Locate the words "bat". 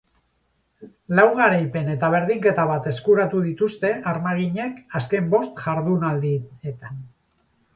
2.71-2.89